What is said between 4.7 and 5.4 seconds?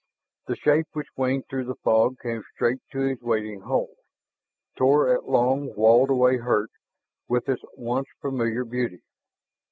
tore at